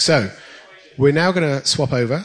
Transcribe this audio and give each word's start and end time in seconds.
So, 0.00 0.30
we're 0.96 1.12
now 1.12 1.30
going 1.30 1.60
to 1.60 1.66
swap 1.66 1.92
over, 1.92 2.24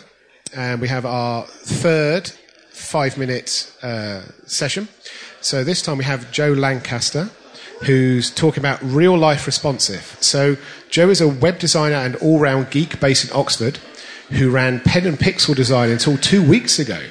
and 0.56 0.80
we 0.80 0.88
have 0.88 1.06
our 1.06 1.44
third 1.46 2.32
five 2.70 3.18
minute 3.18 3.70
uh, 3.84 4.22
session. 4.46 4.88
So, 5.42 5.66
this 5.66 5.82
time 5.82 5.98
we 5.98 6.06
have 6.06 6.32
Jo 6.32 6.54
Lankester, 6.54 7.30
who's 7.84 8.32
talking 8.32 8.62
about 8.62 8.82
real 8.82 9.18
life 9.18 9.46
responsive. 9.46 10.16
So, 10.22 10.56
Jo 10.90 11.10
is 11.10 11.20
a 11.20 11.28
web 11.28 11.60
designer 11.60 11.98
and 11.98 12.16
all 12.16 12.40
round 12.40 12.70
geek 12.72 13.02
based 13.02 13.30
in 13.30 13.36
Oxford 13.36 13.78
who 14.30 14.50
ran 14.50 14.80
pen 14.80 15.06
and 15.06 15.18
pixel 15.20 15.54
design 15.54 15.90
until 15.90 16.18
two 16.18 16.48
weeks 16.48 16.80
ago, 16.80 17.02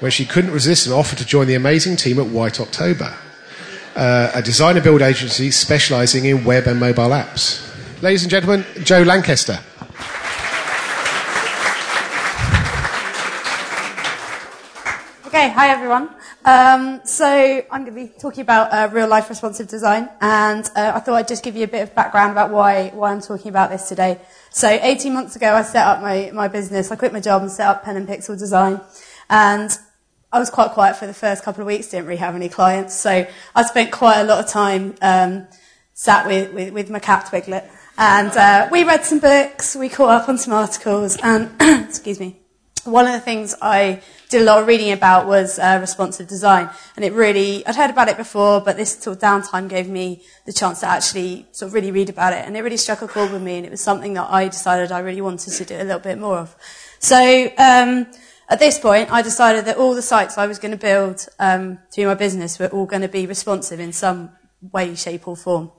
when 0.00 0.10
she 0.10 0.24
couldn't 0.24 0.52
resist 0.52 0.86
an 0.86 0.94
offer 0.94 1.14
to 1.16 1.26
join 1.26 1.48
the 1.48 1.54
amazing 1.54 1.96
team 1.96 2.18
at 2.18 2.28
White 2.28 2.60
October, 2.60 3.14
uh, 3.94 4.30
a 4.34 4.40
designer 4.40 4.80
build 4.80 5.02
agency 5.02 5.50
specializing 5.50 6.24
in 6.24 6.46
web 6.46 6.66
and 6.66 6.80
mobile 6.80 7.10
apps. 7.10 7.60
Ladies 8.00 8.22
and 8.22 8.30
gentlemen, 8.30 8.64
Jo 8.82 9.04
Lankester. 9.04 9.60
Okay, 15.44 15.52
hi 15.52 15.68
everyone. 15.68 16.08
Um, 16.46 17.02
so 17.04 17.26
I'm 17.26 17.84
going 17.84 17.94
to 17.94 18.06
be 18.06 18.10
talking 18.18 18.40
about 18.40 18.72
uh, 18.72 18.88
real 18.90 19.06
life 19.06 19.28
responsive 19.28 19.68
design, 19.68 20.08
and 20.22 20.64
uh, 20.74 20.92
I 20.94 21.00
thought 21.00 21.16
I'd 21.16 21.28
just 21.28 21.44
give 21.44 21.54
you 21.54 21.64
a 21.64 21.68
bit 21.68 21.82
of 21.82 21.94
background 21.94 22.32
about 22.32 22.50
why 22.50 22.92
why 22.94 23.12
I'm 23.12 23.20
talking 23.20 23.50
about 23.50 23.68
this 23.68 23.86
today. 23.86 24.22
So 24.48 24.68
18 24.68 25.12
months 25.12 25.36
ago, 25.36 25.54
I 25.54 25.60
set 25.60 25.86
up 25.86 26.00
my 26.00 26.30
my 26.32 26.48
business. 26.48 26.90
I 26.90 26.96
quit 26.96 27.12
my 27.12 27.20
job 27.20 27.42
and 27.42 27.50
set 27.50 27.66
up 27.66 27.84
Pen 27.84 27.98
and 27.98 28.08
Pixel 28.08 28.38
Design, 28.38 28.80
and 29.28 29.70
I 30.32 30.38
was 30.38 30.48
quite 30.48 30.70
quiet 30.70 30.96
for 30.96 31.06
the 31.06 31.12
first 31.12 31.44
couple 31.44 31.60
of 31.60 31.66
weeks. 31.66 31.88
Didn't 31.88 32.06
really 32.06 32.20
have 32.20 32.34
any 32.34 32.48
clients, 32.48 32.94
so 32.94 33.26
I 33.54 33.62
spent 33.64 33.92
quite 33.92 34.20
a 34.20 34.24
lot 34.24 34.42
of 34.42 34.50
time 34.50 34.94
um, 35.02 35.46
sat 35.92 36.26
with, 36.26 36.54
with, 36.54 36.72
with 36.72 36.88
my 36.88 37.00
cat 37.00 37.26
Twiglet, 37.26 37.68
and 37.98 38.30
uh, 38.30 38.70
we 38.72 38.82
read 38.84 39.04
some 39.04 39.18
books, 39.18 39.76
we 39.76 39.90
caught 39.90 40.22
up 40.22 40.28
on 40.30 40.38
some 40.38 40.54
articles, 40.54 41.18
and 41.22 41.50
excuse 41.86 42.18
me 42.18 42.43
one 42.84 43.06
of 43.06 43.12
the 43.12 43.20
things 43.20 43.54
I 43.60 44.02
did 44.28 44.42
a 44.42 44.44
lot 44.44 44.60
of 44.60 44.66
reading 44.66 44.92
about 44.92 45.26
was 45.26 45.58
uh, 45.58 45.78
responsive 45.80 46.26
design. 46.28 46.68
And 46.96 47.04
it 47.04 47.12
really, 47.12 47.66
I'd 47.66 47.76
heard 47.76 47.90
about 47.90 48.08
it 48.08 48.16
before, 48.16 48.60
but 48.60 48.76
this 48.76 48.98
sort 48.98 49.16
of 49.16 49.22
downtime 49.22 49.68
gave 49.68 49.88
me 49.88 50.22
the 50.44 50.52
chance 50.52 50.80
to 50.80 50.86
actually 50.86 51.46
sort 51.52 51.68
of 51.68 51.74
really 51.74 51.90
read 51.90 52.08
about 52.08 52.32
it. 52.32 52.44
And 52.44 52.56
it 52.56 52.62
really 52.62 52.76
struck 52.76 53.02
a 53.02 53.08
chord 53.08 53.32
with 53.32 53.42
me, 53.42 53.56
and 53.56 53.66
it 53.66 53.70
was 53.70 53.80
something 53.80 54.14
that 54.14 54.30
I 54.30 54.48
decided 54.48 54.92
I 54.92 55.00
really 55.00 55.20
wanted 55.20 55.52
to 55.52 55.64
do 55.64 55.76
a 55.76 55.84
little 55.84 56.00
bit 56.00 56.18
more 56.18 56.38
of. 56.38 56.56
So, 56.98 57.50
um, 57.58 58.06
at 58.48 58.58
this 58.58 58.78
point, 58.78 59.10
I 59.10 59.22
decided 59.22 59.64
that 59.64 59.78
all 59.78 59.94
the 59.94 60.02
sites 60.02 60.36
I 60.36 60.46
was 60.46 60.58
going 60.58 60.72
to 60.72 60.78
build 60.78 61.26
um, 61.38 61.78
through 61.92 62.06
my 62.06 62.14
business 62.14 62.58
were 62.58 62.68
all 62.68 62.86
going 62.86 63.02
to 63.02 63.08
be 63.08 63.26
responsive 63.26 63.80
in 63.80 63.92
some 63.92 64.30
way, 64.72 64.94
shape, 64.94 65.26
or 65.26 65.36
form. 65.36 65.72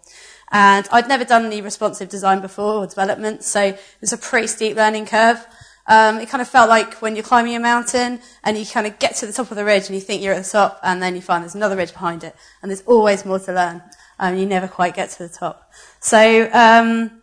And 0.52 0.88
I'd 0.92 1.08
never 1.08 1.25
done 1.25 1.45
any 1.45 1.62
responsive 1.62 2.09
design 2.09 2.42
before 2.42 2.84
or 2.84 2.88
development, 2.88 3.44
so 3.44 3.62
it 3.62 3.80
was 4.02 4.14
a 4.14 4.17
pretty 4.17 4.47
steep 4.47 4.78
learning 4.78 5.06
curve. 5.06 5.45
Um, 5.88 6.17
it 6.17 6.30
kind 6.30 6.41
of 6.41 6.47
felt 6.47 6.67
like 6.67 6.95
when 6.95 7.16
you're 7.16 7.23
climbing 7.23 7.55
a 7.55 7.59
mountain 7.59 8.19
and 8.44 8.58
you 8.58 8.66
kind 8.66 8.88
of 8.88 8.97
get 8.97 9.16
to 9.17 9.28
the 9.28 9.33
top 9.33 9.52
of 9.52 9.58
the 9.58 9.64
ridge 9.64 9.86
and 9.86 9.95
you 9.95 10.02
think 10.02 10.23
you're 10.23 10.33
at 10.33 10.44
the 10.44 10.50
top 10.50 10.80
and 10.81 11.02
then 11.02 11.16
you 11.16 11.22
find 11.22 11.44
there's 11.44 11.53
another 11.53 11.75
ridge 11.75 11.94
behind 11.94 12.23
it 12.23 12.36
and 12.61 12.72
there's 12.72 12.81
always 12.83 13.23
more 13.23 13.39
to 13.39 13.53
learn. 13.53 13.83
Um, 14.17 14.36
you 14.38 14.45
never 14.45 14.67
quite 14.67 14.95
get 14.95 15.11
to 15.11 15.28
the 15.28 15.30
top. 15.30 15.72
So, 16.00 16.50
um, 16.53 17.22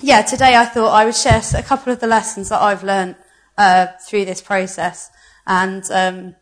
yeah, 0.00 0.22
today 0.22 0.54
I 0.56 0.64
thought 0.64 0.90
I 0.90 1.04
would 1.04 1.16
share 1.16 1.42
a 1.56 1.62
couple 1.62 1.92
of 1.92 2.00
the 2.00 2.06
lessons 2.06 2.50
that 2.50 2.60
I've 2.60 2.84
learned 2.84 3.16
uh, 3.58 3.86
through 4.06 4.26
this 4.26 4.40
process 4.40 5.10
and 5.46 5.82
um, 5.90 6.36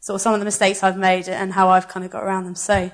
sort 0.00 0.16
of 0.16 0.20
some 0.20 0.34
of 0.34 0.40
the 0.40 0.44
mistakes 0.44 0.82
I've 0.82 0.98
made 0.98 1.28
and 1.28 1.52
how 1.52 1.68
I've 1.68 1.88
kind 1.88 2.04
of 2.04 2.12
got 2.12 2.22
around 2.22 2.44
them. 2.44 2.54
So, 2.54 2.92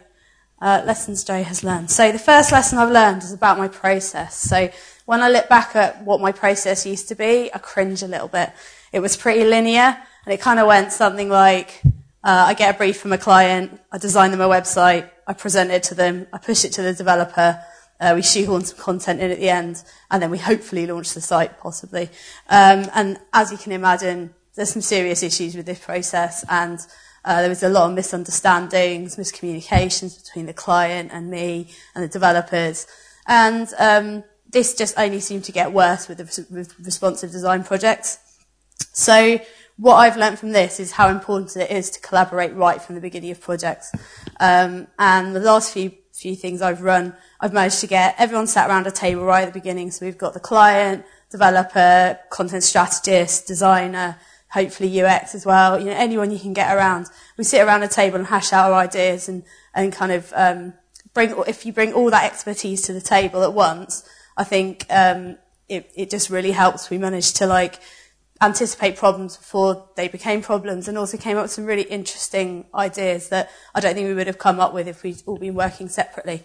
uh, 0.62 0.80
lessons 0.86 1.24
Jo 1.24 1.42
has 1.42 1.64
learned. 1.64 1.90
So 1.90 2.12
the 2.12 2.20
first 2.20 2.52
lesson 2.52 2.78
I've 2.78 2.92
learned 2.92 3.24
is 3.24 3.32
about 3.32 3.58
my 3.58 3.66
process. 3.66 4.36
So 4.36 4.70
when 5.06 5.20
I 5.20 5.28
look 5.28 5.48
back 5.48 5.74
at 5.74 6.04
what 6.04 6.20
my 6.20 6.30
process 6.30 6.86
used 6.86 7.08
to 7.08 7.16
be, 7.16 7.50
I 7.52 7.58
cringe 7.58 8.02
a 8.02 8.06
little 8.06 8.28
bit. 8.28 8.52
It 8.92 9.00
was 9.00 9.16
pretty 9.16 9.44
linear, 9.44 9.98
and 10.24 10.32
it 10.32 10.40
kind 10.40 10.60
of 10.60 10.68
went 10.68 10.92
something 10.92 11.28
like, 11.28 11.82
uh, 12.22 12.44
I 12.46 12.54
get 12.54 12.76
a 12.76 12.78
brief 12.78 13.00
from 13.00 13.12
a 13.12 13.18
client, 13.18 13.80
I 13.90 13.98
design 13.98 14.30
them 14.30 14.40
a 14.40 14.48
website, 14.48 15.10
I 15.26 15.32
present 15.32 15.72
it 15.72 15.82
to 15.84 15.96
them, 15.96 16.28
I 16.32 16.38
push 16.38 16.64
it 16.64 16.72
to 16.74 16.82
the 16.82 16.94
developer, 16.94 17.60
uh, 17.98 18.12
we 18.14 18.22
shoehorn 18.22 18.64
some 18.64 18.78
content 18.78 19.20
in 19.20 19.32
at 19.32 19.38
the 19.38 19.48
end, 19.48 19.82
and 20.12 20.22
then 20.22 20.30
we 20.30 20.38
hopefully 20.38 20.86
launch 20.86 21.14
the 21.14 21.20
site, 21.20 21.58
possibly. 21.58 22.08
Um, 22.48 22.88
and 22.94 23.18
as 23.32 23.50
you 23.50 23.58
can 23.58 23.72
imagine, 23.72 24.34
there's 24.54 24.70
some 24.70 24.82
serious 24.82 25.24
issues 25.24 25.56
with 25.56 25.66
this 25.66 25.80
process, 25.80 26.44
and 26.48 26.78
uh, 27.24 27.40
there 27.40 27.48
was 27.48 27.62
a 27.62 27.68
lot 27.68 27.88
of 27.88 27.94
misunderstandings, 27.94 29.16
miscommunications 29.16 30.22
between 30.22 30.46
the 30.46 30.52
client 30.52 31.10
and 31.12 31.30
me 31.30 31.68
and 31.94 32.02
the 32.02 32.08
developers. 32.08 32.86
And 33.26 33.68
um, 33.78 34.24
this 34.50 34.74
just 34.74 34.98
only 34.98 35.20
seemed 35.20 35.44
to 35.44 35.52
get 35.52 35.72
worse 35.72 36.08
with 36.08 36.18
the 36.18 36.46
with 36.50 36.74
responsive 36.80 37.30
design 37.30 37.64
projects. 37.64 38.18
So 38.92 39.40
what 39.76 39.96
I've 39.96 40.16
learned 40.16 40.38
from 40.38 40.52
this 40.52 40.80
is 40.80 40.92
how 40.92 41.08
important 41.08 41.56
it 41.56 41.70
is 41.70 41.90
to 41.90 42.00
collaborate 42.00 42.54
right 42.54 42.80
from 42.80 42.94
the 42.94 43.00
beginning 43.00 43.30
of 43.30 43.40
projects. 43.40 43.92
Um, 44.40 44.88
and 44.98 45.34
the 45.34 45.40
last 45.40 45.72
few 45.72 45.92
few 46.12 46.36
things 46.36 46.60
I've 46.60 46.82
run, 46.82 47.14
I've 47.40 47.52
managed 47.52 47.80
to 47.80 47.86
get 47.86 48.14
everyone 48.18 48.46
sat 48.46 48.68
around 48.68 48.86
a 48.86 48.90
table 48.90 49.24
right 49.24 49.42
at 49.42 49.52
the 49.52 49.58
beginning. 49.58 49.90
So 49.90 50.04
we've 50.04 50.18
got 50.18 50.34
the 50.34 50.40
client, 50.40 51.04
developer, 51.30 52.18
content 52.30 52.62
strategist, 52.62 53.46
designer, 53.46 54.18
hopefully 54.52 55.02
UX 55.02 55.34
as 55.34 55.44
well. 55.44 55.78
You 55.78 55.86
know, 55.86 55.92
anyone 55.92 56.30
you 56.30 56.38
can 56.38 56.52
get 56.52 56.74
around. 56.74 57.06
We 57.36 57.44
sit 57.44 57.60
around 57.60 57.82
a 57.82 57.88
table 57.88 58.18
and 58.18 58.26
hash 58.26 58.52
out 58.52 58.70
our 58.70 58.78
ideas 58.78 59.28
and 59.28 59.44
and 59.74 59.92
kind 59.92 60.12
of 60.12 60.32
um, 60.36 60.74
bring. 61.14 61.34
If 61.46 61.66
you 61.66 61.72
bring 61.72 61.92
all 61.92 62.10
that 62.10 62.24
expertise 62.24 62.82
to 62.82 62.92
the 62.92 63.00
table 63.00 63.42
at 63.42 63.52
once 63.52 64.08
I 64.36 64.44
think 64.44 64.86
um, 64.90 65.36
it, 65.68 65.90
it 65.94 66.10
just 66.10 66.30
really 66.30 66.52
helps. 66.52 66.90
We 66.90 66.98
managed 66.98 67.36
to 67.36 67.46
like 67.46 67.80
anticipate 68.40 68.96
problems 68.96 69.36
before 69.36 69.88
they 69.96 70.08
became 70.08 70.42
problems 70.42 70.88
and 70.88 70.98
also 70.98 71.16
came 71.16 71.36
up 71.36 71.44
with 71.44 71.52
some 71.52 71.64
really 71.64 71.82
interesting 71.82 72.66
ideas 72.74 73.28
that 73.28 73.50
I 73.74 73.80
don't 73.80 73.94
think 73.94 74.08
we 74.08 74.14
would 74.14 74.26
have 74.26 74.38
come 74.38 74.58
up 74.58 74.74
with 74.74 74.88
if 74.88 75.02
we'd 75.02 75.22
all 75.26 75.38
been 75.38 75.54
working 75.54 75.88
separately. 75.88 76.42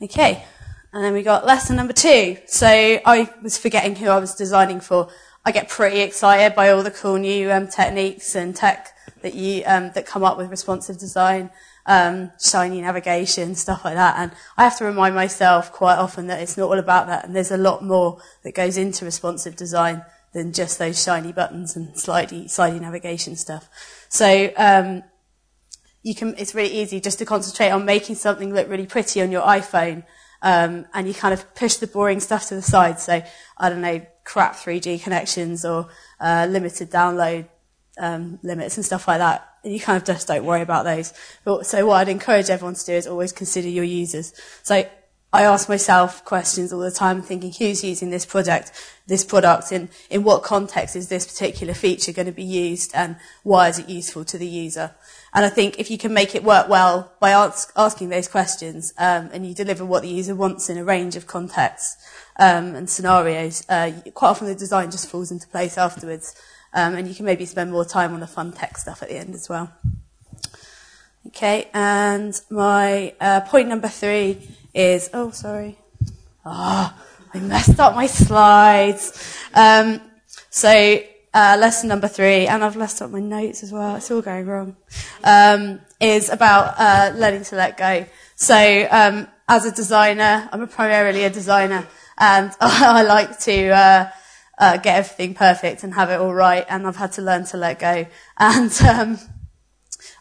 Okay. 0.00 0.44
And 0.92 1.04
then 1.04 1.12
we 1.12 1.22
got 1.22 1.44
lesson 1.44 1.76
number 1.76 1.92
two. 1.92 2.38
So 2.46 2.66
I 2.66 3.28
was 3.42 3.58
forgetting 3.58 3.96
who 3.96 4.08
I 4.08 4.18
was 4.18 4.34
designing 4.34 4.80
for. 4.80 5.08
I 5.48 5.50
get 5.50 5.70
pretty 5.70 6.00
excited 6.00 6.54
by 6.54 6.68
all 6.68 6.82
the 6.82 6.90
cool 6.90 7.16
new 7.16 7.50
um, 7.50 7.68
techniques 7.68 8.34
and 8.34 8.54
tech 8.54 8.94
that 9.22 9.32
you 9.32 9.62
um, 9.64 9.92
that 9.94 10.04
come 10.04 10.22
up 10.22 10.36
with 10.36 10.50
responsive 10.50 10.98
design 10.98 11.48
um, 11.86 12.30
shiny 12.38 12.82
navigation, 12.82 13.54
stuff 13.54 13.82
like 13.82 13.94
that. 13.94 14.18
And 14.18 14.30
I 14.58 14.64
have 14.64 14.76
to 14.76 14.84
remind 14.84 15.14
myself 15.14 15.72
quite 15.72 15.96
often 15.96 16.26
that 16.26 16.42
it's 16.42 16.58
not 16.58 16.66
all 16.66 16.78
about 16.78 17.06
that. 17.06 17.24
And 17.24 17.34
there's 17.34 17.50
a 17.50 17.56
lot 17.56 17.82
more 17.82 18.20
that 18.44 18.54
goes 18.54 18.76
into 18.76 19.06
responsive 19.06 19.56
design 19.56 20.04
than 20.34 20.52
just 20.52 20.78
those 20.78 21.02
shiny 21.02 21.32
buttons 21.32 21.76
and 21.76 21.94
slidey, 21.94 22.44
slidey 22.44 22.78
navigation 22.78 23.34
stuff. 23.34 23.70
So, 24.10 24.52
um, 24.58 25.02
you 26.02 26.14
can, 26.14 26.34
it's 26.36 26.54
really 26.54 26.74
easy 26.74 27.00
just 27.00 27.18
to 27.20 27.24
concentrate 27.24 27.70
on 27.70 27.86
making 27.86 28.16
something 28.16 28.52
look 28.52 28.68
really 28.68 28.86
pretty 28.86 29.22
on 29.22 29.32
your 29.32 29.42
iPhone. 29.42 30.04
Um, 30.42 30.86
and 30.92 31.08
you 31.08 31.14
kind 31.14 31.32
of 31.32 31.54
push 31.54 31.76
the 31.76 31.86
boring 31.86 32.20
stuff 32.20 32.48
to 32.48 32.54
the 32.54 32.62
side. 32.62 33.00
So, 33.00 33.22
I 33.56 33.70
don't 33.70 33.80
know, 33.80 34.06
crap 34.28 34.54
3G 34.54 35.02
connections 35.02 35.64
or 35.64 35.88
uh, 36.20 36.46
limited 36.50 36.90
download 36.90 37.48
um, 37.98 38.38
limits 38.42 38.76
and 38.76 38.84
stuff 38.84 39.08
like 39.08 39.18
that 39.18 39.48
you 39.64 39.80
kind 39.80 39.96
of 39.96 40.04
just 40.04 40.28
don't 40.28 40.44
worry 40.44 40.62
about 40.62 40.84
those. 40.84 41.12
But, 41.44 41.66
so 41.66 41.86
what 41.86 41.96
I'd 41.96 42.08
encourage 42.08 42.50
everyone 42.50 42.74
to 42.74 42.86
do 42.86 42.92
is 42.92 43.06
always 43.06 43.32
consider 43.32 43.68
your 43.68 43.84
users. 43.84 44.32
So 44.62 44.88
I 45.30 45.42
ask 45.42 45.68
myself 45.68 46.24
questions 46.24 46.72
all 46.72 46.80
the 46.80 46.90
time, 46.90 47.20
thinking 47.20 47.52
who's 47.52 47.84
using 47.84 48.08
this 48.08 48.24
project, 48.24 48.72
this 49.06 49.24
product, 49.24 49.72
in, 49.72 49.90
in 50.08 50.24
what 50.24 50.42
context 50.42 50.96
is 50.96 51.08
this 51.08 51.26
particular 51.26 51.74
feature 51.74 52.12
going 52.12 52.26
to 52.26 52.32
be 52.32 52.42
used, 52.42 52.92
and 52.94 53.16
why 53.42 53.68
is 53.68 53.78
it 53.78 53.90
useful 53.90 54.24
to 54.24 54.38
the 54.38 54.46
user? 54.46 54.94
And 55.34 55.44
I 55.44 55.50
think 55.50 55.78
if 55.78 55.90
you 55.90 55.98
can 55.98 56.14
make 56.14 56.34
it 56.34 56.42
work 56.42 56.70
well 56.70 57.12
by 57.20 57.30
ask, 57.32 57.70
asking 57.76 58.08
those 58.08 58.26
questions, 58.26 58.94
um, 58.96 59.28
and 59.30 59.46
you 59.46 59.54
deliver 59.54 59.84
what 59.84 60.00
the 60.00 60.08
user 60.08 60.34
wants 60.34 60.70
in 60.70 60.78
a 60.78 60.84
range 60.84 61.14
of 61.14 61.26
contexts 61.26 61.96
um, 62.38 62.74
and 62.74 62.88
scenarios, 62.88 63.66
uh, 63.68 63.92
quite 64.14 64.30
often 64.30 64.46
the 64.46 64.54
design 64.54 64.90
just 64.90 65.10
falls 65.10 65.30
into 65.30 65.46
place 65.48 65.76
afterwards. 65.76 66.34
Um, 66.72 66.94
and 66.94 67.06
you 67.06 67.14
can 67.14 67.26
maybe 67.26 67.44
spend 67.44 67.70
more 67.70 67.84
time 67.84 68.14
on 68.14 68.20
the 68.20 68.26
fun 68.26 68.52
tech 68.52 68.76
stuff 68.78 69.02
at 69.02 69.08
the 69.08 69.16
end 69.16 69.34
as 69.34 69.48
well. 69.48 69.72
Okay, 71.26 71.68
and 71.74 72.38
my 72.48 73.14
uh, 73.20 73.40
point 73.42 73.68
number 73.68 73.88
three 73.88 74.48
is, 74.78 75.10
oh, 75.12 75.30
sorry. 75.32 75.76
Ah, 76.44 76.96
oh, 76.96 77.30
I 77.34 77.40
messed 77.40 77.80
up 77.80 77.96
my 77.96 78.06
slides. 78.06 79.36
Um, 79.52 80.00
so, 80.50 81.00
uh, 81.34 81.56
lesson 81.58 81.88
number 81.88 82.06
three, 82.06 82.46
and 82.46 82.62
I've 82.62 82.76
messed 82.76 83.02
up 83.02 83.10
my 83.10 83.18
notes 83.18 83.62
as 83.62 83.72
well, 83.72 83.96
it's 83.96 84.10
all 84.10 84.22
going 84.22 84.46
wrong, 84.46 84.76
um, 85.24 85.80
is 86.00 86.30
about 86.30 86.74
uh, 86.78 87.12
learning 87.16 87.42
to 87.44 87.56
let 87.56 87.76
go. 87.76 88.06
So, 88.36 88.88
um, 88.90 89.26
as 89.48 89.66
a 89.66 89.72
designer, 89.72 90.48
I'm 90.52 90.66
primarily 90.68 91.24
a 91.24 91.30
designer, 91.30 91.86
and 92.16 92.52
I 92.60 93.02
like 93.02 93.38
to 93.40 93.68
uh, 93.70 94.10
uh, 94.58 94.76
get 94.76 94.96
everything 94.96 95.34
perfect 95.34 95.82
and 95.82 95.92
have 95.94 96.10
it 96.10 96.20
all 96.20 96.32
right, 96.32 96.64
and 96.68 96.86
I've 96.86 96.96
had 96.96 97.12
to 97.12 97.22
learn 97.22 97.44
to 97.46 97.56
let 97.56 97.80
go. 97.80 98.06
And 98.38 98.82
um, 98.82 99.18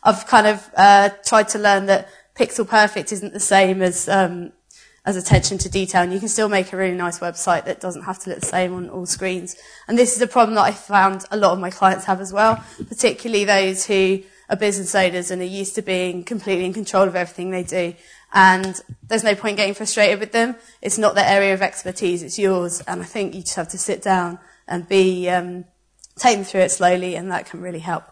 I've 0.04 0.25
kind 0.25 0.48
of 0.48 0.68
uh, 0.75 1.09
tried 1.24 1.50
to 1.50 1.59
learn 1.59 1.86
that 1.86 2.09
pixel 2.37 2.67
perfect 2.67 3.11
isn't 3.11 3.33
the 3.33 3.39
same 3.39 3.81
as 3.81 4.07
um, 4.07 4.51
as 5.05 5.15
attention 5.15 5.57
to 5.57 5.69
detail, 5.69 6.01
and 6.01 6.11
you 6.11 6.19
can 6.19 6.27
still 6.27 6.49
make 6.49 6.73
a 6.73 6.77
really 6.77 6.95
nice 6.95 7.19
website 7.19 7.63
that 7.63 7.79
doesn't 7.79 8.01
have 8.01 8.19
to 8.19 8.29
look 8.29 8.41
the 8.41 8.45
same 8.45 8.73
on 8.73 8.89
all 8.89 9.05
screens. 9.05 9.55
And 9.87 9.97
this 9.97 10.17
is 10.17 10.21
a 10.21 10.27
problem 10.27 10.55
that 10.55 10.63
I 10.63 10.71
found 10.71 11.23
a 11.31 11.37
lot 11.37 11.53
of 11.53 11.59
my 11.59 11.69
clients 11.69 12.03
have 12.05 12.19
as 12.19 12.33
well, 12.33 12.61
particularly 12.89 13.45
those 13.45 13.85
who 13.85 14.21
are 14.49 14.57
business 14.57 14.93
owners 14.93 15.31
and 15.31 15.41
are 15.41 15.45
used 15.45 15.75
to 15.75 15.81
being 15.81 16.25
completely 16.25 16.65
in 16.65 16.73
control 16.73 17.07
of 17.07 17.15
everything 17.15 17.51
they 17.51 17.63
do. 17.63 17.93
And 18.33 18.79
there's 19.07 19.23
no 19.23 19.33
point 19.33 19.55
getting 19.55 19.73
frustrated 19.73 20.19
with 20.19 20.33
them. 20.33 20.57
It's 20.81 20.97
not 20.97 21.15
their 21.15 21.25
area 21.25 21.53
of 21.53 21.61
expertise, 21.61 22.21
it's 22.21 22.37
yours. 22.37 22.81
And 22.81 23.01
I 23.01 23.05
think 23.05 23.33
you 23.33 23.41
just 23.41 23.55
have 23.55 23.69
to 23.69 23.77
sit 23.77 24.01
down 24.01 24.39
and 24.67 24.89
be, 24.89 25.29
um, 25.29 25.63
take 26.17 26.35
them 26.35 26.43
through 26.43 26.61
it 26.61 26.71
slowly, 26.71 27.15
and 27.15 27.31
that 27.31 27.45
can 27.45 27.61
really 27.61 27.79
help 27.79 28.03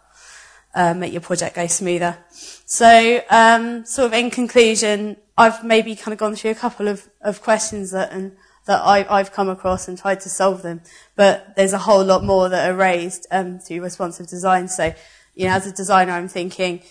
uh, 0.76 0.94
make 0.94 1.14
your 1.14 1.22
project 1.22 1.56
go 1.56 1.66
smoother. 1.68 2.18
So, 2.66 3.22
um, 3.30 3.86
sort 3.86 4.08
of 4.08 4.14
in 4.14 4.30
conclusion, 4.30 5.18
I've 5.38 5.64
maybe 5.64 5.96
kind 5.96 6.12
of 6.12 6.20
gone 6.20 6.36
through 6.36 6.52
a 6.52 6.56
couple 6.56 6.88
of, 6.88 7.08
of 7.22 7.42
questions 7.42 7.92
that, 7.92 8.12
and, 8.12 8.36
that 8.66 8.82
I, 8.82 9.06
I've 9.10 9.32
come 9.32 9.48
across 9.48 9.88
and 9.88 9.98
tried 9.98 10.20
to 10.22 10.30
solve 10.30 10.62
them, 10.62 10.82
but 11.16 11.56
there's 11.56 11.74
a 11.74 11.78
whole 11.78 12.04
lot 12.04 12.24
more 12.24 12.50
that 12.50 12.70
are 12.70 12.76
raised 12.76 13.26
um, 13.32 13.60
through 13.60 13.82
responsive 13.82 14.28
design. 14.28 14.68
So, 14.68 14.94
you 15.34 15.48
know, 15.48 15.54
as 15.54 15.66
a 15.66 15.72
designer, 15.72 16.12
I'm 16.12 16.28
thinking, 16.28 16.84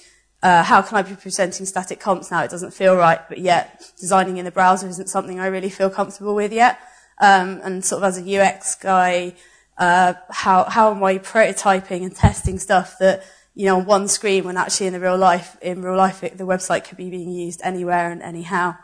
uh, 0.42 0.62
how 0.62 0.82
can 0.82 0.96
I 0.98 1.02
be 1.02 1.14
presenting 1.14 1.66
static 1.66 2.00
comps 2.00 2.30
now? 2.30 2.42
It 2.42 2.50
doesn't 2.50 2.72
feel 2.72 2.96
right, 2.96 3.20
but 3.28 3.38
yet 3.38 3.82
designing 3.98 4.38
in 4.38 4.44
the 4.44 4.50
browser 4.50 4.88
isn't 4.88 5.08
something 5.08 5.40
I 5.40 5.46
really 5.46 5.70
feel 5.70 5.90
comfortable 5.90 6.34
with 6.34 6.52
yet. 6.52 6.78
Um, 7.20 7.60
and 7.62 7.84
sort 7.84 8.02
of 8.02 8.08
as 8.08 8.18
a 8.18 8.40
UX 8.40 8.74
guy, 8.74 9.34
uh, 9.78 10.14
how 10.30 10.64
how 10.64 10.90
am 10.90 11.02
I 11.02 11.18
prototyping 11.18 12.02
and 12.02 12.14
testing 12.14 12.58
stuff 12.58 12.96
that 12.98 13.24
you 13.54 13.66
know, 13.66 13.78
on 13.78 13.86
one 13.86 14.08
screen 14.08 14.44
when 14.44 14.56
actually 14.56 14.88
in 14.88 14.92
the 14.92 15.00
real 15.00 15.16
life, 15.16 15.56
in 15.62 15.82
real 15.82 15.96
life, 15.96 16.24
it, 16.24 16.36
the 16.36 16.44
website 16.44 16.84
could 16.84 16.98
be 16.98 17.10
being 17.10 17.30
used 17.30 17.60
anywhere 17.62 18.10
and 18.10 18.22
anyhow. 18.22 18.76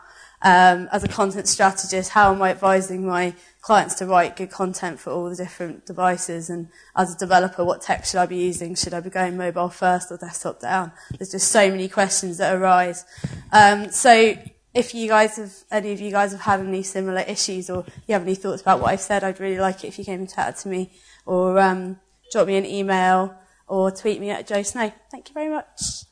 Um, 0.42 0.88
as 0.90 1.04
a 1.04 1.08
content 1.08 1.48
strategist, 1.48 2.10
how 2.10 2.32
am 2.32 2.40
I 2.40 2.50
advising 2.50 3.06
my 3.06 3.34
clients 3.60 3.96
to 3.96 4.06
write 4.06 4.36
good 4.36 4.50
content 4.50 4.98
for 4.98 5.10
all 5.10 5.28
the 5.28 5.36
different 5.36 5.84
devices? 5.84 6.48
And 6.48 6.68
as 6.96 7.14
a 7.14 7.18
developer, 7.18 7.64
what 7.64 7.82
tech 7.82 8.06
should 8.06 8.20
I 8.20 8.26
be 8.26 8.38
using? 8.38 8.74
Should 8.74 8.94
I 8.94 9.00
be 9.00 9.10
going 9.10 9.36
mobile 9.36 9.68
first 9.68 10.10
or 10.10 10.16
desktop 10.16 10.60
down? 10.60 10.92
There's 11.18 11.32
just 11.32 11.48
so 11.48 11.70
many 11.70 11.88
questions 11.88 12.38
that 12.38 12.54
arise. 12.56 13.04
Um, 13.52 13.90
so 13.90 14.34
if 14.72 14.94
you 14.94 15.08
guys 15.08 15.36
have, 15.36 15.52
any 15.70 15.92
of 15.92 16.00
you 16.00 16.10
guys 16.10 16.32
have 16.32 16.42
had 16.42 16.60
any 16.60 16.84
similar 16.84 17.20
issues 17.20 17.68
or 17.68 17.84
you 18.06 18.14
have 18.14 18.22
any 18.22 18.36
thoughts 18.36 18.62
about 18.62 18.80
what 18.80 18.92
I've 18.92 19.00
said, 19.00 19.24
I'd 19.24 19.40
really 19.40 19.58
like 19.58 19.84
it 19.84 19.88
if 19.88 19.98
you 19.98 20.04
came 20.04 20.20
and 20.20 20.32
chatted 20.32 20.56
to 20.62 20.68
me 20.68 20.90
or 21.26 21.58
um, 21.58 21.98
drop 22.32 22.46
me 22.46 22.56
an 22.56 22.64
email 22.64 23.36
or 23.70 23.90
tweet 23.90 24.20
me 24.20 24.30
at 24.30 24.46
Joe 24.46 24.62
Snow. 24.62 24.92
Thank 25.10 25.28
you 25.28 25.34
very 25.34 25.48
much. 25.48 26.04